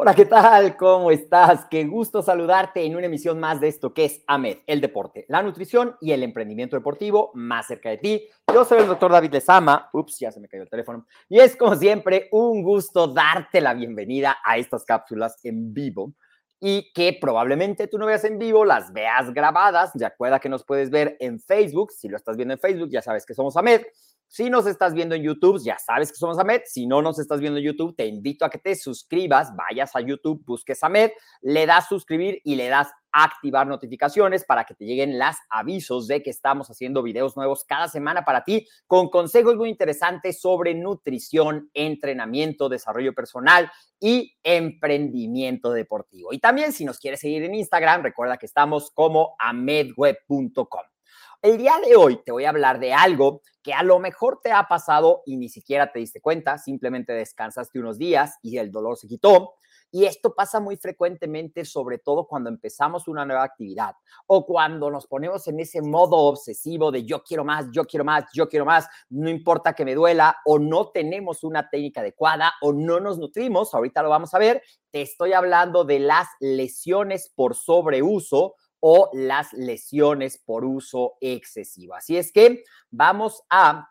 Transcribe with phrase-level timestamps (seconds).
[0.00, 0.76] Hola, ¿qué tal?
[0.76, 1.66] ¿Cómo estás?
[1.68, 5.42] Qué gusto saludarte en una emisión más de esto que es AMED, el deporte, la
[5.42, 8.28] nutrición y el emprendimiento deportivo más cerca de ti.
[8.54, 9.90] Yo soy el doctor David Lezama.
[9.92, 11.04] Ups, ya se me cayó el teléfono.
[11.28, 16.12] Y es como siempre un gusto darte la bienvenida a estas cápsulas en vivo
[16.60, 19.90] y que probablemente tú no veas en vivo, las veas grabadas.
[19.94, 21.90] Recuerda que nos puedes ver en Facebook.
[21.90, 23.82] Si lo estás viendo en Facebook, ya sabes que somos AMED.
[24.28, 26.62] Si nos estás viendo en YouTube, ya sabes que somos AMED.
[26.66, 30.00] Si no nos estás viendo en YouTube, te invito a que te suscribas, vayas a
[30.00, 35.18] YouTube, busques AMED, le das suscribir y le das activar notificaciones para que te lleguen
[35.18, 39.70] los avisos de que estamos haciendo videos nuevos cada semana para ti con consejos muy
[39.70, 46.34] interesantes sobre nutrición, entrenamiento, desarrollo personal y emprendimiento deportivo.
[46.34, 50.97] Y también si nos quieres seguir en Instagram, recuerda que estamos como amedweb.com.
[51.40, 54.50] El día de hoy te voy a hablar de algo que a lo mejor te
[54.50, 58.96] ha pasado y ni siquiera te diste cuenta, simplemente descansaste unos días y el dolor
[58.96, 59.54] se quitó.
[59.92, 63.94] Y esto pasa muy frecuentemente, sobre todo cuando empezamos una nueva actividad
[64.26, 68.24] o cuando nos ponemos en ese modo obsesivo de yo quiero más, yo quiero más,
[68.34, 72.72] yo quiero más, no importa que me duela o no tenemos una técnica adecuada o
[72.72, 74.60] no nos nutrimos, ahorita lo vamos a ver,
[74.90, 81.94] te estoy hablando de las lesiones por sobreuso o las lesiones por uso excesivo.
[81.94, 83.88] Así es que vamos a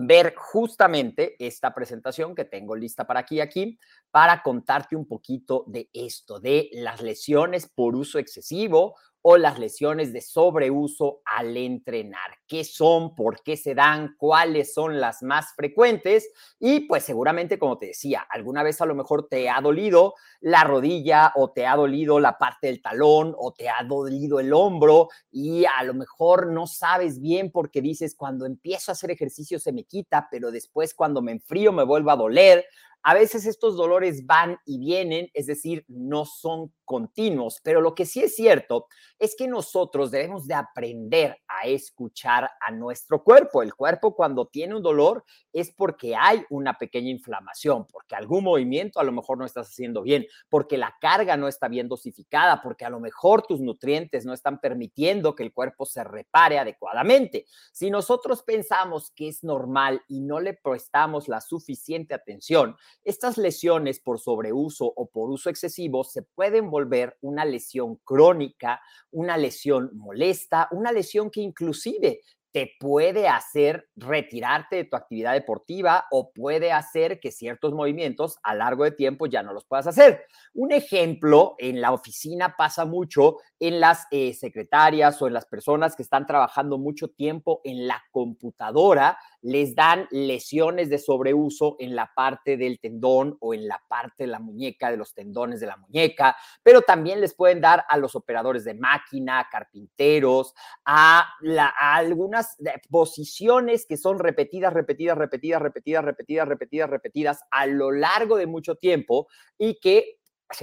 [0.00, 3.78] ver justamente esta presentación que tengo lista para aquí aquí
[4.12, 8.94] para contarte un poquito de esto, de las lesiones por uso excesivo
[9.30, 12.38] o las lesiones de sobreuso al entrenar.
[12.46, 13.14] ¿Qué son?
[13.14, 14.16] ¿Por qué se dan?
[14.16, 16.30] ¿Cuáles son las más frecuentes?
[16.58, 20.64] Y pues seguramente, como te decía, alguna vez a lo mejor te ha dolido la
[20.64, 25.08] rodilla o te ha dolido la parte del talón o te ha dolido el hombro
[25.30, 29.72] y a lo mejor no sabes bien porque dices, cuando empiezo a hacer ejercicio se
[29.72, 32.64] me quita, pero después cuando me enfrío me vuelve a doler
[33.08, 38.04] a veces estos dolores van y vienen, es decir, no son continuos, pero lo que
[38.04, 38.86] sí es cierto
[39.18, 43.62] es que nosotros debemos de aprender a escuchar a nuestro cuerpo.
[43.62, 49.00] El cuerpo cuando tiene un dolor es porque hay una pequeña inflamación, porque algún movimiento
[49.00, 52.84] a lo mejor no estás haciendo bien, porque la carga no está bien dosificada, porque
[52.84, 57.46] a lo mejor tus nutrientes no están permitiendo que el cuerpo se repare adecuadamente.
[57.72, 64.00] Si nosotros pensamos que es normal y no le prestamos la suficiente atención, estas lesiones
[64.00, 68.80] por sobreuso o por uso excesivo se pueden volver una lesión crónica,
[69.10, 72.20] una lesión molesta, una lesión que inclusive
[72.52, 78.54] te puede hacer retirarte de tu actividad deportiva o puede hacer que ciertos movimientos a
[78.54, 80.24] largo de tiempo ya no los puedas hacer.
[80.54, 85.94] Un ejemplo, en la oficina pasa mucho en las eh, secretarias o en las personas
[85.94, 92.10] que están trabajando mucho tiempo en la computadora, les dan lesiones de sobreuso en la
[92.14, 95.76] parte del tendón o en la parte de la muñeca, de los tendones de la
[95.76, 100.54] muñeca, pero también les pueden dar a los operadores de máquina, carpinteros,
[100.84, 102.56] a, a algunas
[102.90, 108.76] posiciones que son repetidas, repetidas, repetidas, repetidas, repetidas, repetidas, repetidas a lo largo de mucho
[108.76, 110.18] tiempo y que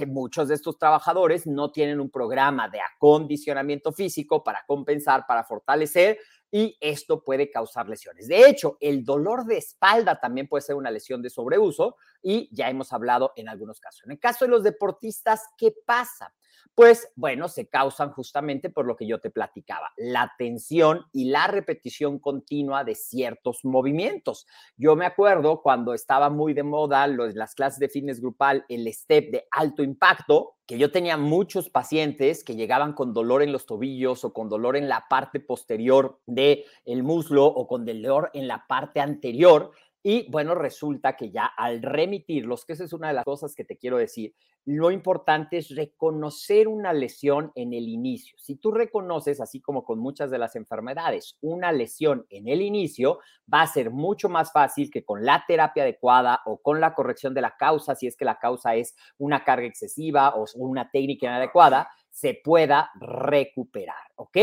[0.06, 6.18] muchos de estos trabajadores no tienen un programa de acondicionamiento físico para compensar, para fortalecer
[6.56, 8.28] y esto puede causar lesiones.
[8.28, 12.70] De hecho, el dolor de espalda también puede ser una lesión de sobreuso y ya
[12.70, 14.04] hemos hablado en algunos casos.
[14.06, 16.32] En el caso de los deportistas, ¿qué pasa?
[16.74, 21.46] Pues bueno, se causan justamente por lo que yo te platicaba, la tensión y la
[21.46, 24.46] repetición continua de ciertos movimientos.
[24.76, 29.30] Yo me acuerdo cuando estaba muy de moda las clases de fitness grupal, el step
[29.30, 34.24] de alto impacto, que yo tenía muchos pacientes que llegaban con dolor en los tobillos
[34.24, 38.66] o con dolor en la parte posterior del el muslo o con dolor en la
[38.66, 39.70] parte anterior
[40.08, 43.64] y bueno, resulta que ya al remitirlos, que esa es una de las cosas que
[43.64, 48.38] te quiero decir, lo importante es reconocer una lesión en el inicio.
[48.38, 53.18] Si tú reconoces, así como con muchas de las enfermedades, una lesión en el inicio,
[53.52, 57.34] va a ser mucho más fácil que con la terapia adecuada o con la corrección
[57.34, 61.26] de la causa, si es que la causa es una carga excesiva o una técnica
[61.26, 64.38] inadecuada, se pueda recuperar, ¿ok?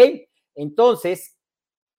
[0.55, 1.37] Entonces,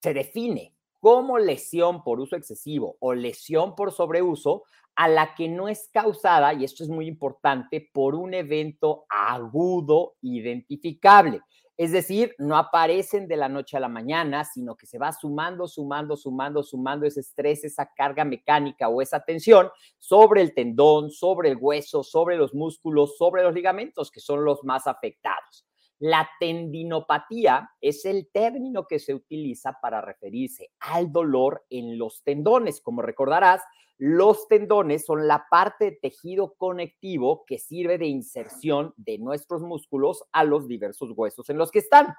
[0.02, 0.73] se define
[1.04, 4.62] como lesión por uso excesivo o lesión por sobreuso
[4.96, 10.14] a la que no es causada, y esto es muy importante, por un evento agudo
[10.22, 11.42] identificable.
[11.76, 15.68] Es decir, no aparecen de la noche a la mañana, sino que se va sumando,
[15.68, 19.68] sumando, sumando, sumando ese estrés, esa carga mecánica o esa tensión
[19.98, 24.64] sobre el tendón, sobre el hueso, sobre los músculos, sobre los ligamentos, que son los
[24.64, 25.66] más afectados.
[25.98, 32.80] La tendinopatía es el término que se utiliza para referirse al dolor en los tendones.
[32.80, 33.62] Como recordarás,
[33.96, 40.24] los tendones son la parte de tejido conectivo que sirve de inserción de nuestros músculos
[40.32, 42.12] a los diversos huesos en los que están.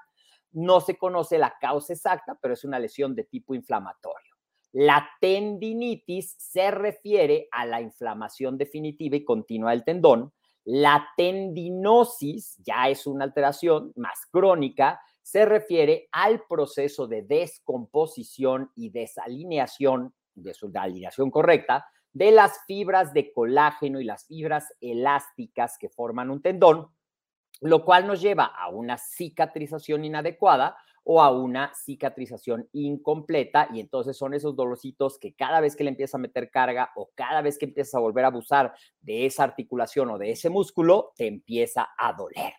[0.52, 4.34] No se conoce la causa exacta, pero es una lesión de tipo inflamatorio.
[4.72, 10.32] La tendinitis se refiere a la inflamación definitiva y continua del tendón
[10.66, 18.90] la tendinosis ya es una alteración más crónica, se refiere al proceso de descomposición y
[18.90, 25.88] desalineación, de su alineación correcta, de las fibras de colágeno y las fibras elásticas que
[25.88, 26.88] forman un tendón,
[27.60, 30.76] lo cual nos lleva a una cicatrización inadecuada
[31.08, 35.90] o a una cicatrización incompleta y entonces son esos dolorcitos que cada vez que le
[35.90, 39.44] empiezas a meter carga o cada vez que empiezas a volver a abusar de esa
[39.44, 42.54] articulación o de ese músculo, te empieza a doler.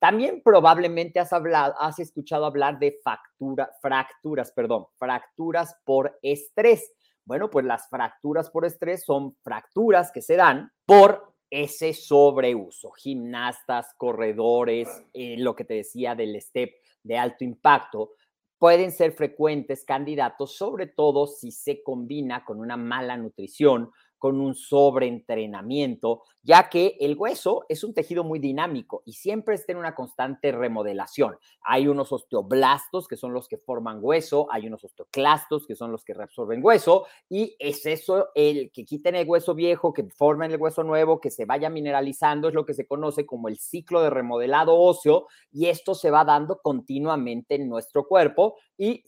[0.00, 6.92] También probablemente has hablado, has escuchado hablar de factura, fracturas, perdón, fracturas por estrés.
[7.24, 12.90] Bueno, pues las fracturas por estrés son fracturas que se dan por ese sobreuso.
[12.90, 16.72] Gimnastas, corredores, eh, lo que te decía del step
[17.04, 18.12] de alto impacto
[18.58, 23.90] pueden ser frecuentes candidatos, sobre todo si se combina con una mala nutrición,
[24.24, 29.72] con un sobreentrenamiento, ya que el hueso es un tejido muy dinámico y siempre está
[29.72, 31.36] en una constante remodelación.
[31.62, 36.04] Hay unos osteoblastos que son los que forman hueso, hay unos osteoclastos que son los
[36.04, 40.60] que reabsorben hueso y es eso el que quiten el hueso viejo, que formen el
[40.60, 44.08] hueso nuevo, que se vaya mineralizando, es lo que se conoce como el ciclo de
[44.08, 49.04] remodelado óseo y esto se va dando continuamente en nuestro cuerpo y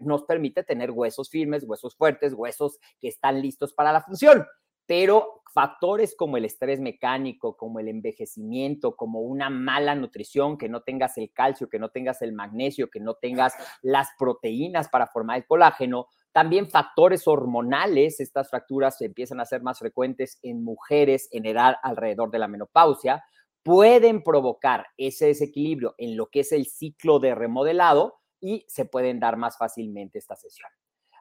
[0.00, 4.46] nos permite tener huesos firmes, huesos fuertes, huesos que están listos para la función.
[4.86, 10.82] Pero factores como el estrés mecánico, como el envejecimiento, como una mala nutrición, que no
[10.82, 15.38] tengas el calcio, que no tengas el magnesio, que no tengas las proteínas para formar
[15.38, 21.46] el colágeno, también factores hormonales, estas fracturas empiezan a ser más frecuentes en mujeres en
[21.46, 23.24] edad alrededor de la menopausia,
[23.62, 29.20] pueden provocar ese desequilibrio en lo que es el ciclo de remodelado y se pueden
[29.20, 30.70] dar más fácilmente esta sesión.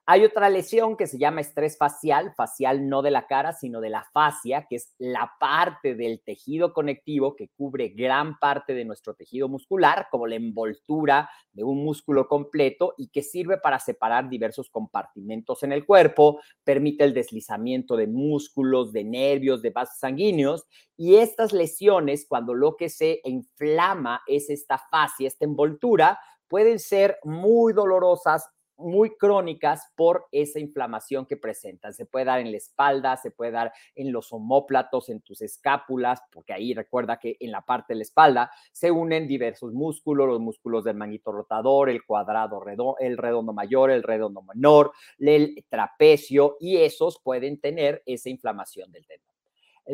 [0.10, 3.90] Hay otra lesión que se llama estrés facial, facial no de la cara, sino de
[3.90, 9.16] la fascia, que es la parte del tejido conectivo que cubre gran parte de nuestro
[9.16, 14.70] tejido muscular, como la envoltura de un músculo completo y que sirve para separar diversos
[14.70, 20.68] compartimentos en el cuerpo, permite el deslizamiento de músculos, de nervios, de vasos sanguíneos.
[20.96, 27.20] Y estas lesiones, cuando lo que se inflama es esta fascia, esta envoltura, pueden ser
[27.24, 31.94] muy dolorosas muy crónicas por esa inflamación que presentan.
[31.94, 36.22] Se puede dar en la espalda, se puede dar en los homóplatos, en tus escápulas,
[36.32, 40.40] porque ahí recuerda que en la parte de la espalda se unen diversos músculos, los
[40.40, 46.58] músculos del manguito rotador, el cuadrado redondo, el redondo mayor, el redondo menor, el trapecio,
[46.60, 49.36] y esos pueden tener esa inflamación del tendón.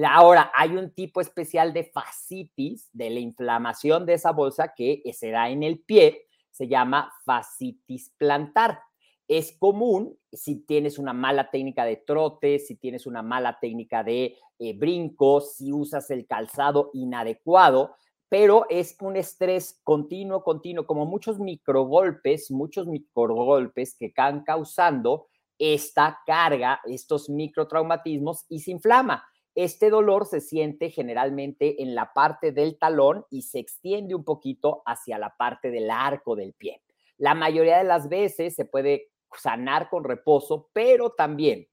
[0.10, 5.30] Ahora, hay un tipo especial de fascitis, de la inflamación de esa bolsa que se
[5.30, 8.80] da en el pie, se llama fascitis plantar.
[9.28, 14.38] Es común si tienes una mala técnica de trote, si tienes una mala técnica de
[14.60, 17.96] eh, brinco, si usas el calzado inadecuado,
[18.30, 26.20] pero es un estrés continuo, continuo, como muchos microgolpes, muchos microgolpes que están causando esta
[26.26, 29.24] carga, estos microtraumatismos y se inflama.
[29.56, 34.82] Este dolor se siente generalmente en la parte del talón y se extiende un poquito
[34.86, 36.82] hacia la parte del arco del pie.
[37.18, 41.68] La mayoría de las veces se puede sanar con reposo, pero también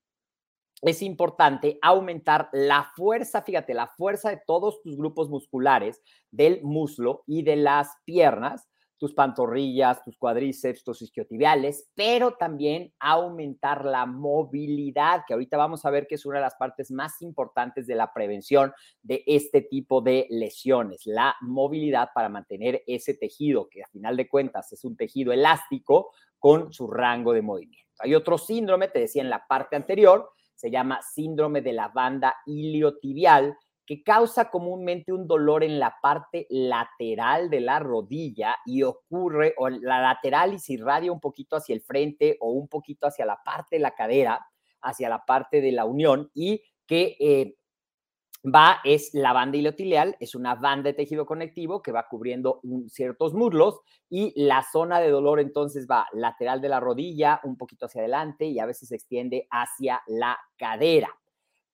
[0.82, 7.22] es importante aumentar la fuerza, fíjate, la fuerza de todos tus grupos musculares del muslo
[7.26, 8.68] y de las piernas,
[9.00, 15.90] tus pantorrillas, tus cuádriceps, tus isquiotibiales, pero también aumentar la movilidad, que ahorita vamos a
[15.90, 20.02] ver que es una de las partes más importantes de la prevención de este tipo
[20.02, 24.99] de lesiones, la movilidad para mantener ese tejido, que a final de cuentas es un
[24.99, 27.90] tejido elástico con su rango de movimiento.
[28.00, 32.37] Hay otro síndrome, te decía en la parte anterior, se llama síndrome de la banda
[32.45, 33.57] iliotibial,
[33.90, 39.68] que causa comúnmente un dolor en la parte lateral de la rodilla y ocurre, o
[39.68, 43.40] la lateral y se irradia un poquito hacia el frente o un poquito hacia la
[43.44, 44.47] parte de la cadera,
[44.80, 47.56] hacia la parte de la unión y que eh,
[48.44, 53.35] va es la banda iliotibial, es una banda de tejido conectivo que va cubriendo ciertos
[53.35, 58.02] muslos y la zona de dolor entonces va lateral de la rodilla, un poquito hacia
[58.02, 61.19] adelante y a veces se extiende hacia la cadera.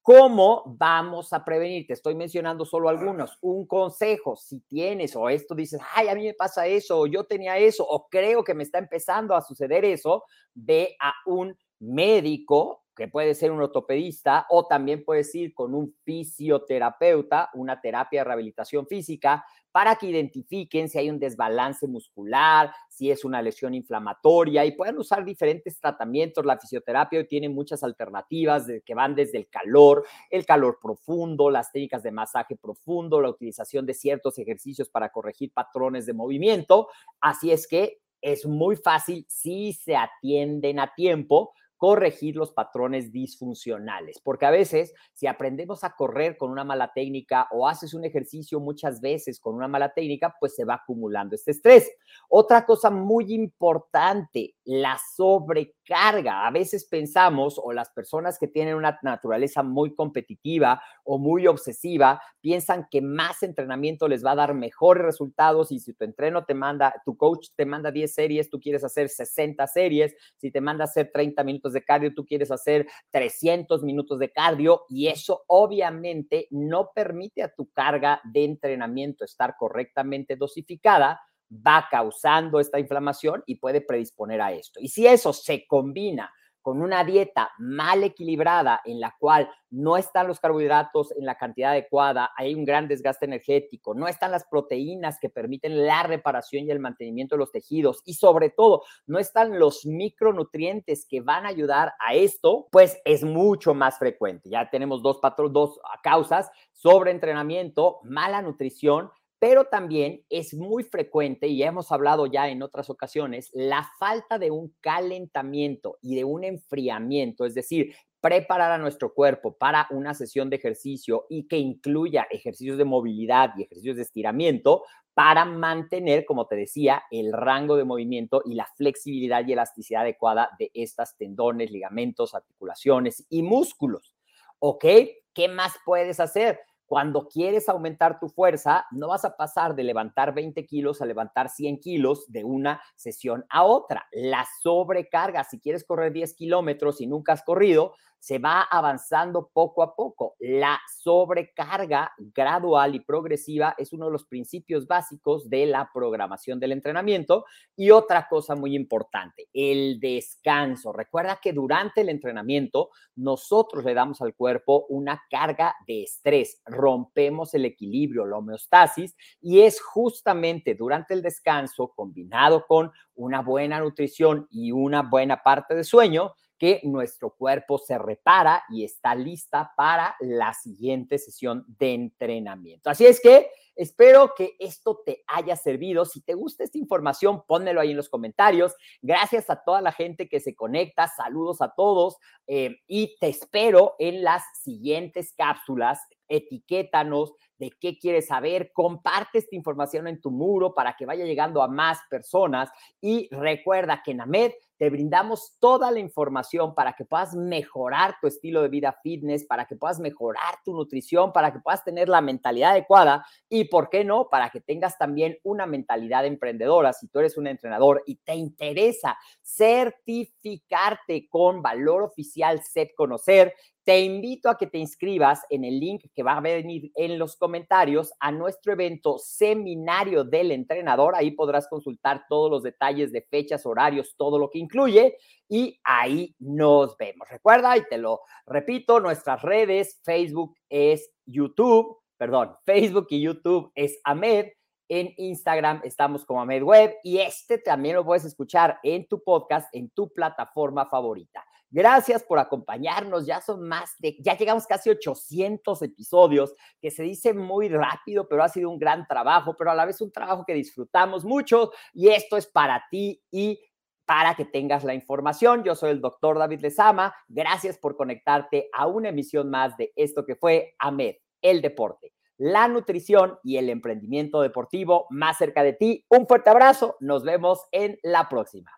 [0.07, 1.85] ¿Cómo vamos a prevenir?
[1.85, 3.39] Te estoy mencionando solo algunos.
[3.41, 7.25] Un consejo, si tienes o esto dices, ay, a mí me pasa eso, o yo
[7.25, 10.23] tenía eso, o creo que me está empezando a suceder eso,
[10.55, 15.95] ve a un médico que puede ser un ortopedista o también puedes ir con un
[16.03, 23.11] fisioterapeuta, una terapia de rehabilitación física, para que identifiquen si hay un desbalance muscular, si
[23.11, 26.47] es una lesión inflamatoria y pueden usar diferentes tratamientos.
[26.47, 31.71] La fisioterapia hoy tiene muchas alternativas que van desde el calor, el calor profundo, las
[31.73, 36.89] técnicas de masaje profundo, la utilización de ciertos ejercicios para corregir patrones de movimiento.
[37.21, 44.21] Así es que es muy fácil si se atienden a tiempo corregir los patrones disfuncionales,
[44.23, 48.61] porque a veces si aprendemos a correr con una mala técnica o haces un ejercicio
[48.61, 51.91] muchas veces con una mala técnica, pues se va acumulando este estrés.
[52.29, 56.47] Otra cosa muy importante, la sobrecarga.
[56.47, 62.21] A veces pensamos o las personas que tienen una naturaleza muy competitiva o muy obsesiva
[62.41, 66.55] piensan que más entrenamiento les va a dar mejores resultados y si tu entreno te
[66.55, 70.85] manda, tu coach te manda 10 series, tú quieres hacer 60 series, si te manda
[70.85, 76.49] hacer 30 minutos de cardio, tú quieres hacer 300 minutos de cardio y eso obviamente
[76.51, 81.21] no permite a tu carga de entrenamiento estar correctamente dosificada,
[81.51, 84.81] va causando esta inflamación y puede predisponer a esto.
[84.81, 86.31] Y si eso se combina
[86.67, 91.71] con una dieta mal equilibrada en la cual no están los carbohidratos en la cantidad
[91.71, 96.73] adecuada, hay un gran desgaste energético, no están las proteínas que permiten la reparación y
[96.73, 101.51] el mantenimiento de los tejidos y sobre todo no están los micronutrientes que van a
[101.51, 104.51] ayudar a esto, pues es mucho más frecuente.
[104.51, 105.21] Ya tenemos dos,
[105.53, 112.63] dos causas, sobreentrenamiento, mala nutrición, pero también es muy frecuente, y hemos hablado ya en
[112.63, 118.79] otras ocasiones, la falta de un calentamiento y de un enfriamiento, es decir, preparar a
[118.79, 123.97] nuestro cuerpo para una sesión de ejercicio y que incluya ejercicios de movilidad y ejercicios
[123.97, 124.83] de estiramiento
[125.15, 130.51] para mantener, como te decía, el rango de movimiento y la flexibilidad y elasticidad adecuada
[130.59, 134.15] de estas tendones, ligamentos, articulaciones y músculos.
[134.59, 134.85] ¿Ok?
[135.33, 136.61] ¿Qué más puedes hacer?
[136.87, 141.49] Cuando quieres aumentar tu fuerza, no vas a pasar de levantar 20 kilos a levantar
[141.49, 144.07] 100 kilos de una sesión a otra.
[144.13, 149.83] La sobrecarga, si quieres correr 10 kilómetros y nunca has corrido, se va avanzando poco
[149.83, 150.35] a poco.
[150.41, 156.73] La sobrecarga gradual y progresiva es uno de los principios básicos de la programación del
[156.73, 157.45] entrenamiento.
[157.77, 160.93] Y otra cosa muy importante, el descanso.
[160.93, 167.55] Recuerda que durante el entrenamiento nosotros le damos al cuerpo una carga de estrés, rompemos
[167.55, 174.47] el equilibrio, la homeostasis, y es justamente durante el descanso combinado con una buena nutrición
[174.51, 180.17] y una buena parte de sueño que nuestro cuerpo se repara y está lista para
[180.21, 182.91] la siguiente sesión de entrenamiento.
[182.91, 186.05] Así es que espero que esto te haya servido.
[186.05, 188.75] Si te gusta esta información, pónmelo ahí en los comentarios.
[189.03, 191.09] Gracias a toda la gente que se conecta.
[191.09, 198.27] Saludos a todos eh, y te espero en las siguientes cápsulas etiquétanos de qué quieres
[198.27, 203.29] saber, comparte esta información en tu muro para que vaya llegando a más personas y
[203.31, 208.61] recuerda que en AMED te brindamos toda la información para que puedas mejorar tu estilo
[208.61, 212.73] de vida fitness, para que puedas mejorar tu nutrición, para que puedas tener la mentalidad
[212.73, 216.93] adecuada y, ¿por qué no?, para que tengas también una mentalidad emprendedora.
[216.93, 223.55] Si tú eres un entrenador y te interesa certificarte con valor oficial SET Conocer,
[223.87, 227.37] te invito a que te inscribas en el link que va a venir en los
[227.37, 231.15] comentarios a nuestro evento Seminario del Entrenador.
[231.15, 235.17] Ahí podrás consultar todos los detalles de fechas, horarios, todo lo que incluye
[235.49, 237.29] y ahí nos vemos.
[237.31, 244.01] Recuerda, y te lo repito, nuestras redes, Facebook es YouTube, perdón, Facebook y YouTube es
[244.03, 244.49] AMED.
[244.89, 249.69] En Instagram estamos como AMED Web y este también lo puedes escuchar en tu podcast,
[249.73, 251.46] en tu plataforma favorita.
[251.71, 253.27] Gracias por acompañarnos.
[253.27, 258.43] Ya son más de, ya llegamos casi 800 episodios, que se dice muy rápido, pero
[258.43, 262.09] ha sido un gran trabajo, pero a la vez un trabajo que disfrutamos mucho y
[262.09, 263.61] esto es para ti y
[264.07, 265.65] para que tengas la información.
[265.65, 267.15] Yo soy el doctor David Lezama.
[267.29, 272.69] Gracias por conectarte a una emisión más de esto que fue AMED, el deporte, la
[272.69, 276.07] nutrición y el emprendimiento deportivo más cerca de ti.
[276.09, 276.97] Un fuerte abrazo.
[277.01, 278.71] Nos vemos en la próxima.